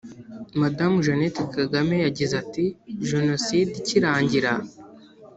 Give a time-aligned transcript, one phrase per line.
[0.61, 2.65] Madamu Jeannette Kagame yagize ati
[3.09, 4.51] “Jenoside ikirangira